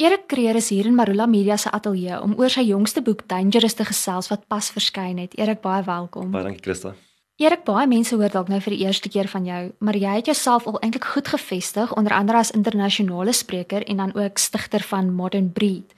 Erik 0.00 0.30
Kreer 0.32 0.56
is 0.56 0.70
hier 0.72 0.86
in 0.88 0.94
Marula 0.96 1.26
Media 1.28 1.58
se 1.60 1.68
ateljee 1.76 2.16
om 2.24 2.32
oor 2.40 2.48
sy 2.48 2.62
jongste 2.64 3.02
boek 3.04 3.26
Dangerous 3.28 3.74
te 3.76 3.84
gesels 3.84 4.30
wat 4.30 4.46
pas 4.48 4.70
verskyn 4.72 5.18
het. 5.20 5.34
Erik, 5.36 5.58
baie 5.60 5.82
welkom. 5.84 6.30
Baie 6.32 6.46
dankie 6.46 6.62
Christa. 6.64 6.94
Erik, 7.36 7.66
baie 7.68 7.84
mense 7.90 8.16
hoor 8.16 8.32
dalk 8.32 8.48
nou 8.48 8.62
vir 8.64 8.72
die 8.78 8.86
eerste 8.86 9.10
keer 9.12 9.28
van 9.28 9.44
jou, 9.44 9.58
maar 9.84 9.98
jy 10.00 10.14
het 10.22 10.30
jouself 10.32 10.64
al 10.70 10.78
eintlik 10.80 11.04
goed 11.04 11.28
gevestig 11.28 11.92
onder 12.00 12.16
andere 12.16 12.40
as 12.40 12.54
internasionale 12.56 13.34
spreker 13.36 13.84
en 13.84 14.00
dan 14.00 14.16
ook 14.16 14.40
stigter 14.40 14.80
van 14.88 15.12
Modern 15.12 15.52
Breed. 15.52 15.92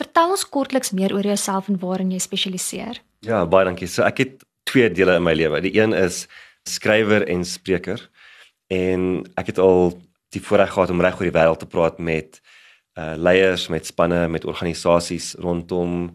Vertel 0.00 0.32
ons 0.32 0.48
kortliks 0.48 0.94
meer 0.96 1.12
oor 1.12 1.28
jouself 1.28 1.68
en 1.68 1.76
waarin 1.84 2.16
jy 2.16 2.22
spesialiseer. 2.24 3.04
Ja, 3.20 3.44
baie 3.44 3.68
dankie. 3.68 3.90
So 3.92 4.08
ek 4.08 4.24
het 4.24 4.48
twee 4.64 4.88
dele 4.88 5.20
in 5.20 5.28
my 5.28 5.36
lewe. 5.36 5.60
Die 5.60 5.76
een 5.76 5.92
is 5.92 6.24
skrywer 6.64 7.28
en 7.28 7.44
spreker 7.44 8.00
en 8.72 9.26
ek 9.36 9.52
het 9.52 9.60
al 9.60 9.92
die 10.32 10.40
voorreg 10.40 10.72
gehad 10.72 10.90
om 10.90 11.04
reg 11.04 11.20
oor 11.20 11.28
die 11.28 11.36
wêreld 11.36 11.60
te 11.60 11.68
praat 11.68 12.00
met 12.00 12.40
uh 12.96 13.14
leiers 13.16 13.68
met 13.68 13.86
spanne 13.86 14.28
met 14.28 14.44
organisasies 14.48 15.34
rondom 15.44 16.14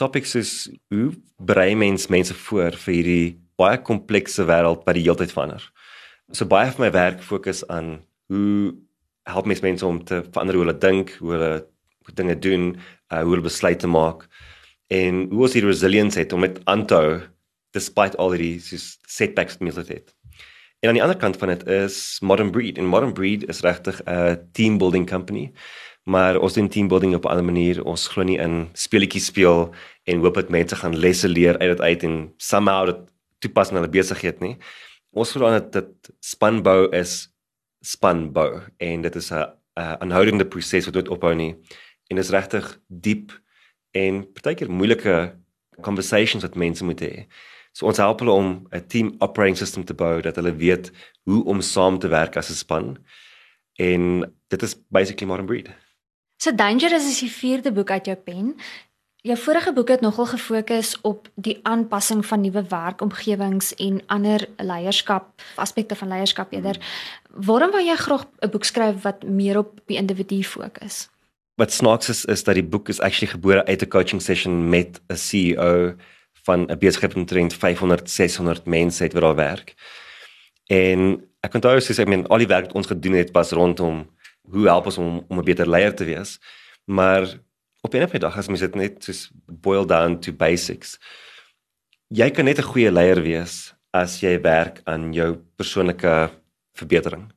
topics 0.00 0.30
soos 0.34 0.52
hoe 0.88 1.12
brei 1.36 1.74
mens 1.76 2.08
mense 2.08 2.34
voor 2.46 2.76
vir 2.86 2.94
hierdie 2.94 3.26
baie 3.60 3.78
komplekse 3.86 4.46
wêreld 4.48 4.82
wat 4.86 4.96
die 4.96 5.04
heeltyd 5.04 5.32
verander. 5.34 5.62
So 6.32 6.48
baie 6.50 6.72
van 6.72 6.86
my 6.86 6.90
werk 6.94 7.22
fokus 7.22 7.62
aan 7.70 8.00
hoe 8.32 8.74
help 9.28 9.46
mens 9.46 9.62
mense 9.62 9.86
om 9.86 10.00
te 10.04 10.22
verander 10.24 10.56
hoe 10.56 10.64
hulle 10.64 10.78
dink, 10.78 11.14
hoe 11.20 11.36
hulle 11.36 11.52
hoe 12.04 12.14
dinge 12.14 12.34
doen, 12.36 12.74
uh, 13.12 13.22
hoe 13.22 13.36
hulle 13.36 13.46
besluite 13.46 13.88
maak 13.88 14.26
en 14.92 15.24
hoe 15.30 15.46
ons 15.46 15.54
die 15.56 15.64
resilience 15.64 16.18
het 16.20 16.32
om 16.36 16.44
met 16.44 16.58
aan 16.68 16.84
te 16.86 16.98
hou 16.98 17.14
despite 17.74 18.18
all 18.20 18.36
the 18.36 18.58
setbacks 19.08 19.56
wat 19.58 19.64
mens 19.68 19.88
het. 19.88 20.12
En 20.80 20.90
aan 20.90 20.98
die 20.98 21.02
ander 21.02 21.16
kant 21.16 21.36
van 21.40 21.48
dit 21.48 21.62
is 21.66 22.18
Modern 22.20 22.50
Breed. 22.50 22.78
En 22.78 22.84
Modern 22.84 23.12
Breed 23.12 23.48
is 23.48 23.60
regtig 23.64 24.02
'n 24.04 24.50
team 24.52 24.78
building 24.78 25.08
company 25.10 25.52
maar 26.04 26.38
ons 26.38 26.52
doen 26.52 26.68
teambuilding 26.68 27.14
op 27.14 27.24
'n 27.24 27.28
ander 27.28 27.44
manier. 27.44 27.84
Ons 27.84 28.08
glo 28.08 28.22
nie 28.22 28.38
in 28.38 28.68
speletjies 28.72 29.24
speel 29.24 29.74
en 30.04 30.20
hoop 30.20 30.34
dat 30.34 30.48
mense 30.48 30.76
gaan 30.76 30.96
lesse 30.96 31.28
leer 31.28 31.58
uit 31.58 31.70
dit 31.70 31.80
uit 31.80 32.02
en 32.02 32.32
somehow 32.36 32.86
dit 32.86 32.96
toepas 33.38 33.68
in 33.68 33.74
hulle 33.74 33.88
besigheid 33.88 34.40
nie. 34.40 34.56
Ons 35.10 35.30
glo 35.30 35.50
dat 35.50 35.72
dit 35.72 36.10
spanbou 36.20 36.88
is 36.92 37.32
spanbou 37.80 38.60
en 38.76 39.00
dit 39.00 39.16
is 39.16 39.30
'n 39.32 39.46
aanhoudende 39.74 40.46
proses 40.46 40.84
wat 40.84 40.94
dit 40.94 41.08
ophou 41.08 41.34
nie. 41.34 41.54
En 42.10 42.18
is 42.18 42.30
regtig 42.30 42.80
diep 42.88 43.40
en 43.90 44.32
partykeer 44.32 44.70
moeilike 44.70 45.36
conversations 45.80 46.42
wat 46.42 46.54
mense 46.54 46.84
moet 46.84 47.00
hê. 47.00 47.26
So 47.72 47.86
ons 47.86 47.96
help 47.96 48.18
hulle 48.18 48.32
om 48.32 48.66
'n 48.70 48.86
team 48.86 49.14
operating 49.18 49.56
system 49.56 49.84
te 49.84 49.94
bou 49.94 50.20
dat 50.20 50.36
hulle 50.36 50.56
weet 50.56 50.92
hoe 51.24 51.44
om 51.44 51.60
saam 51.60 51.98
te 51.98 52.08
werk 52.08 52.36
as 52.36 52.50
'n 52.50 52.54
span. 52.54 52.98
En 53.78 54.32
dit 54.48 54.62
is 54.62 54.76
basically 54.88 55.26
modern 55.26 55.46
breed. 55.46 55.83
So 56.44 56.52
Dangerous 56.52 57.06
is 57.08 57.22
die 57.22 57.30
vierde 57.32 57.70
boek 57.72 57.88
uit 57.94 58.10
jou 58.10 58.16
pen. 58.20 58.50
Jou 59.24 59.36
vorige 59.40 59.72
boek 59.72 59.88
het 59.94 60.02
nogal 60.04 60.26
gefokus 60.28 60.90
op 61.00 61.30
die 61.40 61.54
aanpassing 61.64 62.20
van 62.26 62.42
nuwe 62.44 62.66
werkomgewings 62.68 63.70
en 63.80 64.02
ander 64.12 64.44
leierskap 64.60 65.40
aspekte 65.56 65.96
van 65.96 66.12
leierskap 66.12 66.52
eerder. 66.52 66.76
Waarom 67.48 67.72
wou 67.72 67.80
jy 67.80 67.96
graag 67.96 68.26
'n 68.42 68.50
boek 68.50 68.64
skryf 68.64 69.02
wat 69.02 69.24
meer 69.24 69.58
op 69.58 69.80
die 69.86 69.96
individu 69.96 70.42
fokus? 70.42 71.08
Wat 71.56 71.72
snaaks 71.72 72.08
is 72.08 72.24
is 72.24 72.44
dat 72.44 72.54
die 72.54 72.68
boek 72.68 72.88
is 72.88 73.00
actually 73.00 73.32
gebore 73.32 73.64
uit 73.64 73.82
'n 73.82 73.88
coaching 73.88 74.22
session 74.22 74.68
met 74.68 75.00
'n 75.08 75.16
CEO 75.16 75.94
van 76.44 76.68
'n 76.68 76.78
besigheid 76.78 77.14
met 77.14 77.22
omtrent 77.24 77.54
500 77.54 78.10
600 78.10 78.66
mense 78.66 79.02
het 79.02 79.12
wat 79.12 79.22
daar 79.22 79.34
werk. 79.34 79.74
En 80.66 81.24
ek 81.40 81.60
daar 81.60 81.80
sê 81.80 81.98
ek 81.98 82.08
meen 82.08 82.26
al 82.26 82.38
die 82.38 82.46
werk 82.46 82.64
wat 82.64 82.74
ons 82.74 82.86
gedoen 82.86 83.14
het 83.14 83.30
was 83.32 83.50
rondom 83.50 84.12
hoe 84.50 84.66
help 84.66 84.86
ons 84.86 84.98
om 84.98 85.24
om 85.28 85.38
'n 85.38 85.44
beter 85.44 85.68
leier 85.68 85.94
te 85.94 86.04
wees? 86.04 86.38
Maar 86.84 87.22
op 87.82 87.94
'n 87.94 88.02
of 88.02 88.02
ander 88.02 88.20
dag 88.20 88.36
as 88.36 88.48
mens 88.48 88.60
dit 88.60 88.74
net 88.74 89.04
soos 89.04 89.30
boil 89.46 89.86
down 89.86 90.18
to 90.18 90.32
basics. 90.32 90.98
Jy 92.08 92.30
kan 92.30 92.44
net 92.44 92.58
'n 92.58 92.70
goeie 92.72 92.90
leier 92.90 93.22
wees 93.22 93.74
as 93.92 94.20
jy 94.20 94.40
werk 94.40 94.80
aan 94.84 95.12
jou 95.12 95.38
persoonlike 95.56 96.30
verbetering. 96.74 97.32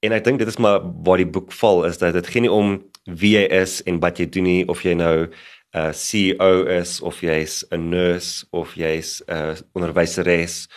En 0.00 0.12
ek 0.12 0.24
dink 0.24 0.38
dit 0.38 0.48
is 0.48 0.58
maar 0.58 0.80
waar 1.04 1.16
die 1.16 1.26
boek 1.26 1.52
val 1.52 1.84
is 1.84 1.98
dat 1.98 2.12
dit 2.12 2.26
geen 2.26 2.42
nie 2.42 2.52
om 2.52 2.84
wie 3.04 3.36
jy 3.36 3.46
is 3.62 3.82
en 3.82 4.00
wat 4.00 4.18
jy 4.18 4.26
doen 4.26 4.44
nie 4.44 4.68
of 4.68 4.82
jy 4.82 4.94
nou 4.94 5.26
'n 5.26 5.32
uh, 5.74 5.92
CEO 5.92 6.64
is 6.64 7.00
of 7.00 7.20
jy's 7.20 7.64
'n 7.70 7.88
nurse 7.88 8.46
of 8.50 8.74
jy's 8.74 9.22
'n 9.26 9.32
uh, 9.32 9.54
onderwyseres 9.72 10.68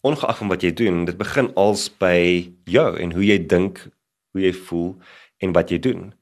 ongeag 0.00 0.38
van 0.38 0.48
wat 0.48 0.62
jy 0.62 0.72
doen 0.72 1.04
dit 1.04 1.18
begin 1.18 1.50
als 1.54 1.88
by 2.00 2.48
jou 2.64 2.96
en 2.96 3.12
hoe 3.12 3.24
jy 3.24 3.38
dink 3.46 3.88
hoe 4.32 4.42
jy 4.42 4.52
voel 4.52 4.96
en 5.38 5.52
wat 5.52 5.70
jy 5.70 5.78
doen. 5.78 6.14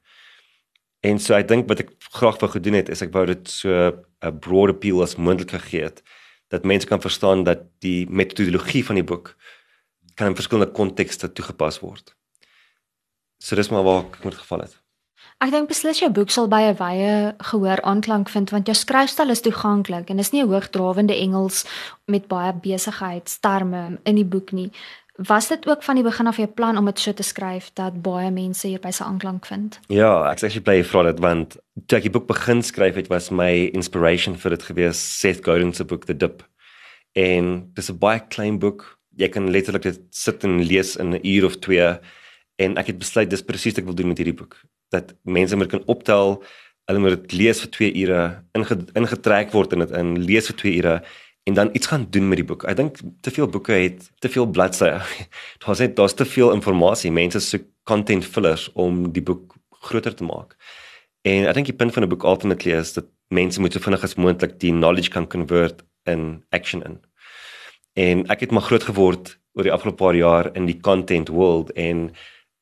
En 0.99 1.19
so 1.19 1.33
ek 1.33 1.47
dink 1.47 1.69
wat 1.69 1.79
ek 1.79 1.91
graag 2.11 2.39
wou 2.41 2.49
gedoen 2.51 2.73
het 2.73 2.89
is 2.89 3.01
ek 3.01 3.13
wou 3.13 3.25
dit 3.25 3.47
so 3.47 3.69
'n 3.71 4.39
broad 4.39 4.69
appeal 4.69 5.01
as 5.01 5.15
moontlik 5.15 5.51
gegee 5.51 5.83
het 5.83 6.03
dat 6.49 6.65
mense 6.65 6.87
kan 6.87 7.01
verstaan 7.01 7.43
dat 7.43 7.59
die 7.79 8.09
metodologie 8.09 8.85
van 8.85 8.95
die 8.95 9.03
boek 9.03 9.35
kan 10.15 10.27
in 10.27 10.35
verskillende 10.35 10.73
kontekste 10.73 11.31
toegepas 11.31 11.79
word. 11.79 12.15
So 13.37 13.55
dis 13.55 13.69
maar 13.69 13.83
waar 13.83 14.03
ek 14.03 14.23
moet 14.23 14.35
geval 14.35 14.65
het. 14.65 14.79
Ek 15.39 15.53
dink 15.53 15.69
beslis 15.71 16.01
jou 16.01 16.09
boek 16.11 16.31
sal 16.35 16.49
baie 16.51 16.73
wye 16.75 17.11
gehoor 17.51 17.79
aanklank 17.87 18.31
vind 18.33 18.51
want 18.51 18.67
jou 18.67 18.75
skryfstyl 18.75 19.31
is 19.31 19.43
toeganklik 19.45 20.09
en 20.11 20.19
dis 20.19 20.31
nie 20.31 20.43
'n 20.43 20.51
hoogdrawende 20.51 21.15
Engels 21.15 21.63
met 22.07 22.27
baie 22.27 22.53
besigheidsterme 22.53 23.99
in 24.03 24.15
die 24.15 24.25
boek 24.25 24.51
nie. 24.51 24.71
Was 25.27 25.47
dit 25.47 25.67
ook 25.67 25.83
van 25.83 25.95
die 25.95 26.03
begin 26.03 26.27
af 26.27 26.37
jou 26.37 26.47
plan 26.47 26.77
om 26.77 26.85
dit 26.85 26.99
so 26.99 27.13
te 27.13 27.23
skryf 27.23 27.71
dat 27.73 28.01
baie 28.01 28.31
mense 28.31 28.67
hier 28.67 28.79
by 28.79 28.91
se 28.95 29.03
aanklank 29.03 29.45
vind? 29.45 29.79
Ja, 29.91 30.13
ek 30.31 30.39
sê 30.39 30.47
jy 30.47 30.61
bly 30.63 30.77
vra 30.87 31.03
dit 31.09 31.19
want 31.19 31.57
toe 31.91 31.97
ek 31.97 32.05
die 32.07 32.13
boek 32.15 32.29
begin 32.29 32.63
skryf 32.63 32.95
het 32.95 33.09
was 33.11 33.27
my 33.27 33.67
inspiration 33.75 34.37
vir 34.39 34.55
dit 34.55 34.63
gewees 34.69 35.01
Seth 35.19 35.43
Godin 35.43 35.75
se 35.75 35.83
boek 35.83 36.07
The 36.07 36.15
Dip. 36.15 36.45
En 37.19 37.67
dis 37.75 37.91
'n 37.91 37.99
baie 37.99 38.23
klein 38.29 38.59
boek. 38.63 38.97
Jy 39.19 39.27
kan 39.27 39.51
letterlik 39.51 39.83
dit 39.83 39.99
sit 40.11 40.43
en 40.43 40.63
lees 40.63 40.95
in 40.95 41.11
'n 41.11 41.19
uur 41.23 41.45
of 41.45 41.59
2 41.59 41.99
en 42.55 42.77
ek 42.77 42.87
het 42.87 42.99
besluit 42.99 43.29
dis 43.29 43.43
presies 43.43 43.75
wat 43.75 43.79
ek 43.79 43.85
wil 43.91 43.95
doen 43.95 44.07
met 44.07 44.17
hierdie 44.17 44.39
boek. 44.39 44.55
Dat 44.89 45.15
mense 45.23 45.55
moet 45.55 45.67
kan 45.67 45.83
optel, 45.85 46.43
hulle 46.87 46.99
moet 46.99 47.21
dit 47.21 47.31
lees 47.31 47.59
vir 47.59 47.69
2 47.69 47.93
ure, 47.93 48.43
ingetrek 48.95 49.51
word 49.51 49.73
in 49.73 49.79
dit 49.79 49.91
in 49.91 50.17
lees 50.17 50.47
vir 50.47 50.55
2 50.55 50.77
ure 50.77 51.01
en 51.49 51.55
dan 51.55 51.69
iets 51.73 51.87
gaan 51.87 52.07
doen 52.09 52.27
met 52.27 52.37
die 52.37 52.45
boek. 52.45 52.63
Ek 52.69 52.77
dink 52.77 52.99
te 53.25 53.31
veel 53.33 53.47
boeke 53.49 53.73
het 53.73 54.11
te 54.21 54.29
veel 54.29 54.45
bladsye. 54.45 54.91
Daar's 55.65 55.81
net 55.81 55.95
daar's 55.97 56.13
te 56.13 56.25
veel 56.25 56.51
inligting. 56.53 57.13
Mense 57.13 57.41
soek 57.41 57.65
content 57.89 58.25
fillers 58.25 58.67
om 58.73 59.07
die 59.11 59.23
boek 59.25 59.55
groter 59.89 60.13
te 60.15 60.23
maak. 60.27 60.53
En 61.25 61.47
ek 61.49 61.57
dink 61.57 61.71
die 61.71 61.79
punt 61.81 61.93
van 61.93 62.05
'n 62.05 62.11
boek 62.11 62.23
ultimately 62.23 62.77
is 62.77 62.93
dat 62.93 63.09
mense 63.33 63.59
moet 63.59 63.73
so 63.73 63.79
vinnig 63.79 64.03
as 64.03 64.15
moontlik 64.15 64.59
die 64.59 64.71
knowledge 64.71 65.09
kan 65.09 65.27
convert 65.27 65.81
in 66.05 66.43
action 66.49 66.83
in. 66.83 66.99
En 67.93 68.25
ek 68.29 68.45
het 68.45 68.51
maar 68.51 68.67
groot 68.69 68.83
geword 68.83 69.39
oor 69.53 69.63
die 69.63 69.73
afgelope 69.73 70.03
paar 70.03 70.15
jaar 70.15 70.51
in 70.55 70.65
die 70.65 70.79
content 70.79 71.27
world 71.29 71.71
en 71.73 72.11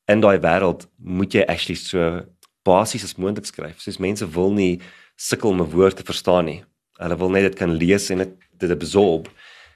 in 0.08 0.24
daai 0.24 0.40
wêreld 0.40 0.88
moet 0.96 1.34
jy 1.34 1.44
actually 1.47 1.76
so 1.76 2.24
basies 2.64 3.03
as 3.03 3.18
moontlik 3.18 3.46
skryf. 3.46 3.81
Soos 3.81 4.00
mense 4.00 4.26
wil 4.36 4.52
nie 4.52 4.80
sukkel 5.16 5.50
om 5.50 5.62
'n 5.62 5.72
woord 5.76 5.96
te 5.97 6.03
verstaan 6.03 6.46
nie. 6.46 6.64
Hulle 6.97 7.18
wil 7.18 7.30
net 7.30 7.41
dit 7.41 7.56
kan 7.56 7.74
lees 7.74 8.09
en 8.09 8.18
dit 8.18 8.35
dit 8.58 8.72
absorb. 8.72 9.30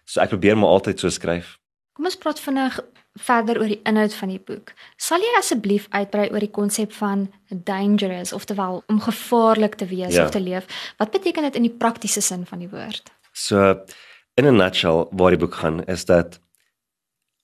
So 0.05 0.21
ek 0.21 0.33
probeer 0.33 0.57
maar 0.57 0.69
altyd 0.77 0.99
so 0.99 1.09
skryf. 1.09 1.57
Kom 1.93 2.05
ons 2.05 2.17
praat 2.17 2.39
vinnig 2.41 2.79
verder 3.19 3.59
oor 3.59 3.67
die 3.67 3.81
inhoud 3.83 4.13
van 4.15 4.31
die 4.31 4.39
boek. 4.39 4.71
Sal 4.97 5.23
jy 5.23 5.31
asseblief 5.37 5.87
uitbrei 5.91 6.29
oor 6.31 6.43
die 6.43 6.51
konsep 6.51 6.93
van 6.95 7.27
dangerous 7.49 8.31
oftewel 8.33 8.83
om 8.87 9.01
gevaarlik 9.03 9.75
te 9.75 9.87
wees 9.89 10.15
ja. 10.15 10.25
of 10.25 10.31
te 10.31 10.39
leef? 10.39 10.67
Wat 10.97 11.11
beteken 11.11 11.49
dit 11.49 11.59
in 11.59 11.67
die 11.67 11.75
praktiese 11.83 12.23
sin 12.23 12.45
van 12.47 12.63
die 12.63 12.71
woord? 12.71 13.11
So 13.33 13.75
in 14.39 14.47
'n 14.47 14.55
nutshell 14.55 15.05
waar 15.11 15.35
die 15.35 15.39
boek 15.39 15.55
gaan 15.55 15.83
is 15.85 16.05
dat 16.05 16.39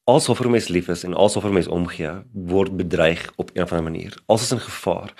alsof 0.07 0.37
vir 0.37 0.49
mens 0.49 0.67
lief 0.67 0.87
is 0.87 1.03
en 1.03 1.13
alsof 1.13 1.43
vir 1.43 1.53
mens 1.53 1.67
omgee 1.67 2.13
word 2.31 2.77
bedreig 2.77 3.31
op 3.35 3.51
'n 3.51 3.61
of 3.61 3.71
ander 3.71 3.91
manier. 3.91 4.13
Alles 4.25 4.41
is 4.41 4.51
in 4.51 4.59
gevaar. 4.59 5.13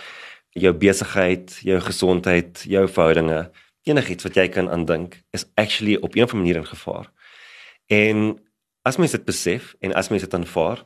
Jou 0.50 0.74
besigheid, 0.74 1.59
jou 1.62 1.80
gesondheid, 1.80 2.63
jou 2.68 2.88
verhoudinge 2.88 3.51
enigiets 3.88 4.24
wat 4.28 4.36
jy 4.36 4.48
kan 4.54 4.69
aandink 4.69 5.22
is 5.36 5.45
actually 5.56 5.95
op 5.95 6.16
'n 6.16 6.22
of 6.22 6.34
ander 6.34 6.38
manier 6.38 6.56
in 6.56 6.66
gevaar. 6.66 7.12
En 7.88 8.39
as 8.84 8.98
mens 8.98 9.12
dit 9.12 9.25
besef 9.25 9.75
en 9.80 9.94
as 9.94 10.10
mens 10.10 10.22
dit 10.22 10.34
aanvaar, 10.34 10.84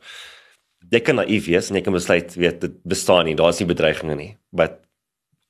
jy 0.90 1.00
kan 1.00 1.14
naïef 1.14 1.46
wees 1.46 1.68
en 1.68 1.76
jy 1.76 1.82
kan 1.82 1.92
besluit 1.92 2.34
weet 2.34 2.60
dit 2.60 2.82
bestaan 2.82 3.24
nie, 3.24 3.34
daar 3.34 3.48
is 3.48 3.58
nie 3.58 3.68
bedreigings 3.68 4.16
nie, 4.16 4.38
but 4.50 4.80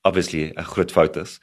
obviously 0.03 0.53
'n 0.57 0.65
groot 0.65 0.93
fout 0.93 1.17
is. 1.17 1.41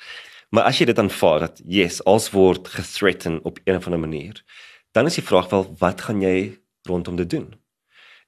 Maar 0.50 0.64
as 0.64 0.80
jy 0.80 0.86
dit 0.86 1.00
aanvaar 1.00 1.40
dat 1.40 1.62
yes, 1.66 2.04
alles 2.04 2.32
word 2.32 2.68
gethreaten 2.68 3.40
op 3.44 3.60
'n 3.66 3.76
of 3.76 3.86
ander 3.86 4.00
manier, 4.00 4.44
dan 4.92 5.06
is 5.06 5.16
die 5.16 5.24
vraag 5.24 5.50
wel 5.50 5.76
wat 5.78 6.02
gaan 6.02 6.22
jy 6.22 6.60
rondom 6.84 7.16
dit 7.16 7.30
doen? 7.30 7.54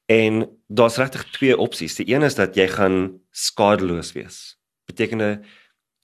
En 0.06 0.60
daar's 0.68 0.98
regtig 0.98 1.24
twee 1.32 1.58
opsies. 1.58 1.96
Die 1.96 2.14
een 2.14 2.22
is 2.22 2.36
dat 2.36 2.56
jy 2.56 2.68
gaan 2.68 3.22
skadeloos 3.32 4.12
wees. 4.12 4.58
Betekende 4.86 5.42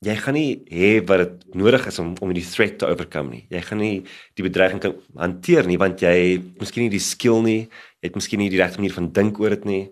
jy 0.05 0.13
gaan 0.21 0.35
nie 0.37 0.61
hê 0.69 0.99
wat 1.09 1.23
dit 1.23 1.55
nodig 1.57 1.87
is 1.89 1.97
om 1.99 2.13
om 2.21 2.33
die 2.33 2.45
threat 2.45 2.77
te 2.77 2.89
overcome 2.89 3.33
nie. 3.33 3.43
Jy 3.49 3.61
gaan 3.65 3.81
nie 3.81 3.95
die 4.37 4.45
bedreiging 4.45 4.81
kan 4.81 4.97
hanteer 5.17 5.65
nie 5.65 5.79
want 5.81 6.01
jy 6.01 6.37
miskien 6.61 6.85
nie 6.85 6.93
die 6.93 7.03
skill 7.03 7.41
nie, 7.45 7.69
het 8.05 8.15
miskien 8.15 8.39
nie 8.39 8.51
die 8.53 8.61
regte 8.61 8.81
manier 8.81 8.93
van 8.93 9.09
dink 9.13 9.39
oor 9.41 9.55
dit 9.55 9.65
nie. 9.65 9.83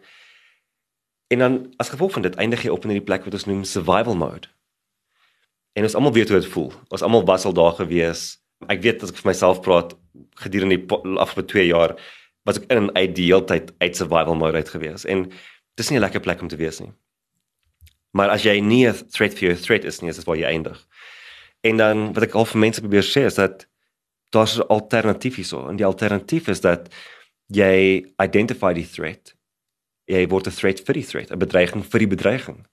En 1.33 1.41
dan 1.41 1.57
as 1.81 1.89
gevolg 1.89 2.13
van 2.13 2.25
dit 2.27 2.35
eindig 2.37 2.65
jy 2.65 2.73
op 2.73 2.85
in 2.85 2.93
hierdie 2.93 3.07
plek 3.07 3.25
wat 3.25 3.33
ons 3.33 3.47
noem 3.49 3.63
survival 3.65 4.17
mode. 4.19 4.51
En 5.75 5.83
ons 5.83 5.95
almal 5.97 6.13
weet 6.13 6.29
hoe 6.29 6.39
dit 6.39 6.51
voel. 6.53 6.69
Ons 6.93 7.03
almal 7.03 7.25
was 7.25 7.45
al 7.45 7.55
daar 7.57 7.73
gewees. 7.75 8.37
Ek 8.71 8.83
weet 8.85 9.01
as 9.03 9.11
ek 9.11 9.17
vir 9.19 9.31
myself 9.33 9.63
praat 9.65 9.97
gedurende 10.39 10.77
die 10.77 11.17
afgelope 11.19 11.49
2 11.51 11.65
jaar 11.67 11.95
was 12.45 12.61
ek 12.61 12.69
in 12.69 12.85
'n 12.85 12.97
ideale 12.97 13.45
tyd 13.45 13.73
uit 13.81 13.95
survival 13.97 14.37
mode 14.37 14.61
uit 14.61 14.69
gewees. 14.69 15.05
En 15.05 15.31
dis 15.75 15.89
nie 15.89 15.97
'n 15.97 16.05
lekker 16.05 16.21
plek 16.21 16.41
om 16.41 16.47
te 16.47 16.55
wees 16.61 16.79
nie. 16.79 16.93
Maar 18.15 18.31
as 18.31 18.45
jy 18.47 18.59
nie 18.63 18.87
'n 18.87 18.95
threat 19.11 19.33
vir 19.33 19.49
jou 19.49 19.55
threat 19.59 19.83
is 19.83 19.99
nie, 20.01 20.09
is 20.09 20.15
dit 20.15 20.25
waar 20.25 20.37
jy 20.37 20.47
eindig. 20.47 20.79
En 21.61 21.77
dan 21.77 22.13
wat 22.13 22.23
ek 22.23 22.35
al 22.35 22.45
vir 22.45 22.59
mense 22.59 22.81
probeer 22.81 23.03
sê 23.03 23.25
is 23.25 23.35
dat 23.35 23.67
daar's 24.31 24.57
'n 24.57 24.67
alternatief 24.67 25.35
hierso. 25.35 25.67
En 25.67 25.75
die 25.75 25.85
alternatief 25.85 26.47
is 26.47 26.61
dat 26.61 26.93
jy 27.47 28.05
identify 28.23 28.73
die 28.73 28.87
threat. 28.87 29.35
Jy 30.05 30.27
word 30.27 30.47
'n 30.47 30.51
threat 30.51 30.79
vir 30.79 30.93
die 30.93 31.03
threat, 31.03 31.31
'n 31.31 31.37
bedreiging 31.37 31.83
vir 31.83 31.99
die 31.99 32.07
bedreiging. 32.07 32.65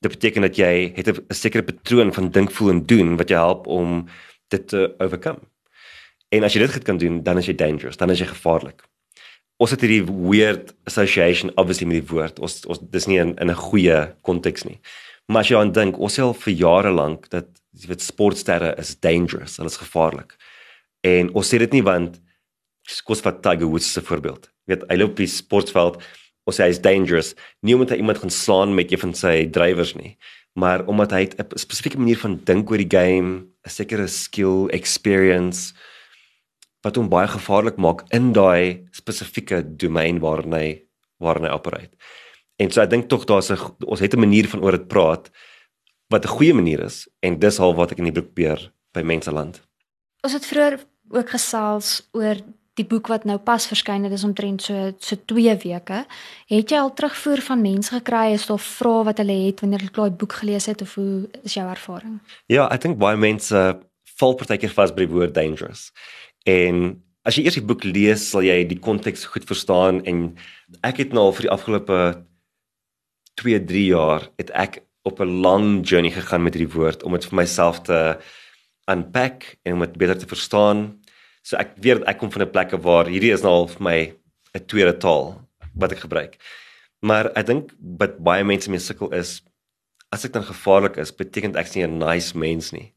Dit 0.00 0.10
beteken 0.12 0.42
dat 0.42 0.56
jy 0.56 0.92
het 0.94 1.08
'n 1.08 1.34
sekere 1.34 1.62
patroon 1.62 2.12
van 2.12 2.30
dink, 2.30 2.50
voel 2.50 2.70
en 2.70 2.86
doen 2.86 3.16
wat 3.16 3.28
jou 3.28 3.38
help 3.38 3.66
om 3.66 4.06
dit 4.48 4.68
te 4.68 4.94
oorkom. 4.98 5.38
En 6.28 6.44
as 6.44 6.52
jy 6.52 6.60
dit 6.60 6.84
kan 6.84 6.98
doen, 6.98 7.22
dan 7.22 7.38
is 7.38 7.46
jy 7.46 7.54
dangerous, 7.54 7.96
dan 7.96 8.10
is 8.10 8.18
jy 8.18 8.26
gevaarlik. 8.26 8.82
Ons 9.58 9.74
het 9.74 9.82
hierdie 9.82 10.04
weird 10.06 10.70
association 10.86 11.50
obviously 11.58 11.88
met 11.90 11.98
die 11.98 12.10
woord. 12.12 12.38
Ons 12.38 12.62
ons 12.70 12.78
dis 12.92 13.08
nie 13.10 13.18
in 13.18 13.34
in 13.42 13.50
'n 13.50 13.62
goeie 13.68 14.14
konteks 14.22 14.64
nie. 14.64 14.78
Maar 15.28 15.40
as 15.40 15.50
jy 15.50 15.56
aan 15.58 15.72
dink, 15.72 15.98
ons 15.98 16.14
sê 16.18 16.22
vir 16.44 16.54
jare 16.54 16.90
lank 16.90 17.28
dat 17.30 17.46
jy 17.76 17.88
weet 17.88 18.00
sportsterre 18.00 18.74
is 18.78 18.94
dangerous, 18.96 19.56
hulle 19.56 19.68
is 19.68 19.76
gevaarlik. 19.76 20.36
En 21.04 21.30
ons 21.34 21.48
sê 21.48 21.58
dit 21.58 21.72
nie 21.72 21.82
want 21.82 22.20
skous 22.88 23.20
wat 23.24 23.42
Tiger 23.42 23.68
Woods 23.68 23.92
se 23.92 24.00
voorbeeld. 24.00 24.48
Jy 24.66 24.74
weet, 24.74 24.86
hy 24.90 24.96
loop 24.96 25.10
op 25.10 25.16
die 25.16 25.26
sportveld, 25.26 26.00
ons 26.48 26.56
sê 26.56 26.64
hy 26.64 26.70
is 26.70 26.80
dangerous, 26.80 27.34
nie 27.62 27.74
omdat 27.74 27.90
hy 27.90 28.00
iemand 28.00 28.22
gaan 28.22 28.32
slaan 28.32 28.74
met 28.74 28.92
een 28.92 29.02
van 29.02 29.14
sy 29.14 29.34
drywers 29.52 29.94
nie, 29.98 30.16
maar 30.56 30.86
omdat 30.88 31.12
hy 31.12 31.28
'n 31.28 31.58
spesifieke 31.58 31.98
manier 31.98 32.18
van 32.18 32.40
dink 32.44 32.70
oor 32.70 32.78
die 32.78 32.88
game, 32.88 33.44
'n 33.66 33.70
sekere 33.70 34.08
skill, 34.08 34.68
experience 34.72 35.74
wat 36.88 36.96
hom 36.96 37.10
baie 37.12 37.28
gevaarlik 37.28 37.76
maak 37.76 38.06
in 38.16 38.32
daai 38.36 38.88
spesifieke 38.96 39.60
domein 39.80 40.22
waarin 40.24 40.56
hy 40.56 40.68
waarin 41.20 41.48
hy 41.48 41.52
operate. 41.52 41.94
En 42.58 42.72
so 42.72 42.82
ek 42.82 42.90
dink 42.90 43.08
tog 43.12 43.26
daar's 43.28 43.50
'n 43.52 43.58
ons 43.86 44.00
het 44.00 44.14
'n 44.14 44.24
manier 44.26 44.48
van 44.48 44.62
oor 44.64 44.72
dit 44.72 44.88
praat 44.88 45.30
wat 46.10 46.24
'n 46.24 46.36
goeie 46.36 46.54
manier 46.54 46.80
is 46.84 47.08
en 47.20 47.38
dis 47.38 47.60
al 47.60 47.74
wat 47.74 47.92
ek 47.92 47.98
in 47.98 48.10
die 48.10 48.12
boek 48.12 48.32
probeer 48.34 48.72
by 48.92 49.02
mense 49.02 49.30
land. 49.30 49.60
Ons 50.24 50.32
het 50.32 50.46
vroeër 50.46 50.78
ook 51.10 51.30
gesels 51.30 52.08
oor 52.12 52.36
die 52.74 52.86
boek 52.86 53.08
wat 53.10 53.24
nou 53.24 53.38
pas 53.38 53.66
verskyn 53.66 54.06
het, 54.06 54.12
dis 54.14 54.24
omtrent 54.24 54.62
so 54.62 54.92
so 54.98 55.16
2 55.26 55.56
weke. 55.64 56.04
Het 56.46 56.70
jy 56.70 56.78
al 56.78 56.94
terugvoer 56.94 57.42
van 57.42 57.60
mense 57.60 57.90
gekry 57.90 58.32
as 58.34 58.50
of 58.50 58.62
vrae 58.62 59.04
wat 59.04 59.18
hulle 59.18 59.46
het 59.46 59.60
wanneer 59.60 59.78
hulle 59.78 59.96
klaar 59.96 60.12
die 60.12 60.20
boek 60.20 60.32
gelees 60.32 60.66
het 60.66 60.82
of 60.82 60.94
hoe 60.94 61.28
is 61.42 61.54
jou 61.54 61.66
ervaring? 61.68 62.20
Ja, 62.46 62.68
ek 62.70 62.80
dink 62.80 62.98
baie 62.98 63.16
mense 63.16 63.80
val 64.18 64.34
partykeer 64.34 64.72
vas 64.74 64.94
by 64.94 65.06
die 65.06 65.14
woord 65.14 65.34
dangerous. 65.34 65.90
En 66.48 66.96
as 67.28 67.36
jy 67.36 67.44
eers 67.44 67.58
die 67.58 67.68
boek 67.68 67.84
lees, 67.84 68.24
sal 68.30 68.46
jy 68.46 68.62
die 68.70 68.80
konteks 68.80 69.26
goed 69.28 69.44
verstaan 69.48 70.00
en 70.08 70.30
ek 70.86 71.02
het 71.02 71.16
nou 71.16 71.28
al 71.28 71.34
vir 71.36 71.48
die 71.48 71.54
afgelope 71.54 71.98
2, 73.40 73.60
3 73.68 73.84
jaar 73.90 74.28
het 74.40 74.52
ek 74.56 74.82
op 75.08 75.20
'n 75.20 75.40
lang 75.44 75.66
journey 75.88 76.10
gegaan 76.10 76.42
met 76.42 76.54
hierdie 76.54 76.74
woord 76.74 77.02
om 77.02 77.12
dit 77.12 77.24
vir 77.24 77.36
myself 77.36 77.82
te 77.82 78.18
unpack 78.88 79.56
en 79.64 79.74
om 79.74 79.80
dit 79.80 79.98
beter 79.98 80.18
te 80.18 80.26
verstaan. 80.26 80.98
So 81.42 81.56
ek 81.56 81.76
weet 81.76 82.04
ek 82.04 82.18
kom 82.18 82.32
van 82.32 82.42
'n 82.42 82.50
plek 82.50 82.70
waar 82.82 83.06
hierdie 83.06 83.32
is 83.32 83.42
nou 83.42 83.52
al 83.52 83.68
vir 83.68 83.82
my 83.82 83.98
'n 84.54 84.66
tweede 84.66 84.96
taal 84.98 85.48
wat 85.74 85.92
ek 85.92 86.04
gebruik. 86.06 86.36
Maar 87.00 87.30
ek 87.36 87.46
dink 87.46 87.74
wat 87.98 88.18
baie 88.18 88.44
mense 88.44 88.70
mee 88.70 88.80
sukkel 88.80 89.12
is 89.12 89.42
as 90.10 90.24
ek 90.24 90.32
dan 90.32 90.42
gevaarlik 90.42 90.96
is, 90.96 91.12
beteken 91.12 91.56
ek 91.56 91.74
nie 91.74 91.86
'n 91.86 91.98
nice 91.98 92.36
mens 92.36 92.72
nie. 92.72 92.92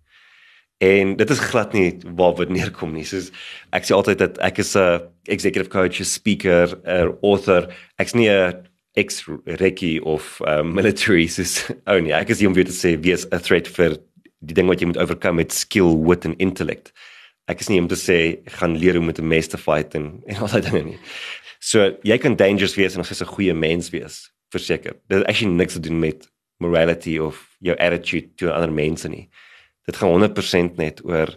En 0.82 1.16
dit 1.16 1.30
is 1.30 1.40
glad 1.40 1.74
nie 1.74 1.98
waar 2.18 2.34
dit 2.36 2.50
neerkom 2.50 2.94
nie. 2.96 3.06
Soos 3.06 3.28
ek 3.70 3.86
sê 3.86 3.94
altyd 3.94 4.18
dat 4.18 4.40
ek 4.42 4.64
is 4.64 4.74
'n 4.76 5.02
executive 5.30 5.70
coach, 5.70 6.00
'n 6.02 6.10
speaker, 6.10 6.74
'n 6.86 7.14
author. 7.22 7.70
Ek's 8.02 8.16
nie 8.18 8.30
'n 8.30 8.66
ex 8.98 9.28
recce 9.46 10.02
of 10.04 10.42
uh, 10.42 10.64
military 10.78 11.28
soos 11.28 11.70
oh 11.86 12.00
nee, 12.02 12.14
ek 12.14 12.30
is 12.30 12.40
hier 12.40 12.50
om 12.50 12.56
weer 12.58 12.66
te 12.66 12.74
sê 12.74 12.98
wie 12.98 13.14
is 13.14 13.28
'n 13.30 13.40
threat 13.40 13.68
vir 13.68 14.00
die 14.42 14.58
ding 14.58 14.68
wat 14.68 14.82
jy 14.82 14.88
moet 14.90 14.98
oorkom 14.98 15.36
met 15.36 15.54
skill, 15.54 15.94
wit 16.02 16.26
en 16.26 16.36
intellect. 16.38 16.92
Ek 17.48 17.62
is 17.62 17.70
nie 17.70 17.80
om 17.80 17.88
te 17.88 17.96
sê 17.96 18.42
gaan 18.58 18.74
leer 18.78 18.98
hoe 18.98 19.02
om 19.02 19.06
met 19.06 19.20
'n 19.20 19.28
mes 19.28 19.48
te 19.48 19.58
fight 19.58 19.94
en 19.96 20.24
en 20.26 20.36
al 20.42 20.50
daai 20.50 20.66
dinge 20.66 20.84
nie. 20.84 21.00
So 21.60 21.94
jy 22.02 22.18
kan 22.18 22.36
dangerous 22.36 22.76
wees 22.76 22.94
en 22.94 23.00
nog 23.00 23.06
steeds 23.06 23.22
'n 23.22 23.36
goeie 23.38 23.54
mens 23.54 23.90
wees, 23.94 24.34
verseker. 24.50 24.98
Dit 25.08 25.20
het 25.20 25.28
actually 25.28 25.54
niks 25.54 25.74
te 25.74 25.80
doen 25.80 26.00
met 26.00 26.28
morality 26.58 27.20
of 27.20 27.56
your 27.60 27.78
attitude 27.80 28.36
to 28.36 28.50
ander 28.50 28.72
mense 28.72 29.08
nie. 29.08 29.30
Dit 29.88 29.98
gaan 29.98 30.14
100% 30.14 30.78
net 30.78 31.02
oor 31.06 31.36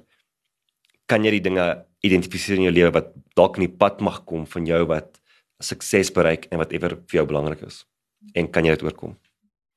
kan 1.11 1.25
jy 1.25 1.37
die 1.37 1.44
dinge 1.49 1.67
identifiseer 2.05 2.61
in 2.61 2.69
jou 2.69 2.75
lewe 2.75 2.93
wat 2.94 3.12
dalk 3.37 3.58
in 3.58 3.67
die 3.67 3.76
pad 3.82 4.00
mag 4.05 4.23
kom 4.29 4.46
van 4.49 4.67
jou 4.69 4.81
wat 4.88 5.20
sukses 5.62 6.11
bereik 6.12 6.49
en 6.50 6.61
whatever 6.61 6.96
vir 7.08 7.20
jou 7.20 7.26
belangrik 7.29 7.64
is 7.67 7.85
en 8.32 8.49
kan 8.50 8.64
jy 8.64 8.75
dit 8.76 8.85
oorkom? 8.85 9.17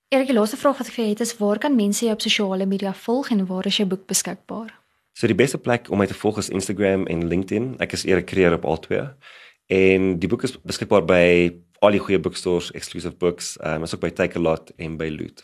Erik, 0.08 0.30
die 0.30 0.38
laaste 0.38 0.56
vraag 0.56 0.80
wat 0.80 0.88
ek 0.88 0.96
vir 0.96 1.04
jou 1.04 1.12
het 1.12 1.24
is 1.26 1.34
waar 1.36 1.60
kan 1.60 1.76
mense 1.76 2.06
jou 2.06 2.14
op 2.16 2.24
sosiale 2.24 2.66
media 2.66 2.94
volg 2.96 3.32
en 3.36 3.44
waar 3.50 3.68
is 3.68 3.80
jou 3.82 3.88
boek 3.92 4.06
beskikbaar? 4.08 4.72
So 5.18 5.28
die 5.28 5.36
beste 5.36 5.60
plek 5.60 5.90
om 5.92 6.00
my 6.00 6.08
te 6.08 6.16
volg 6.16 6.38
is 6.40 6.52
Instagram 6.54 7.08
en 7.12 7.26
LinkedIn. 7.28 7.74
Ek 7.84 7.96
is 7.98 8.06
Erik 8.08 8.30
Creer 8.30 8.54
op 8.56 8.68
al 8.70 8.80
twee. 8.86 9.04
En 9.74 10.14
die 10.22 10.30
boek 10.32 10.46
is 10.48 10.56
beskikbaar 10.62 11.04
by 11.10 11.26
al 11.84 11.98
die 11.98 12.02
goeie 12.02 12.20
boekstores, 12.24 12.70
Exclusive 12.78 13.18
Books, 13.20 13.56
um, 13.66 13.84
is 13.84 13.96
ook 13.96 14.06
by 14.06 14.14
Takealot 14.16 14.72
en 14.78 14.96
by 15.00 15.10
Loot. 15.12 15.44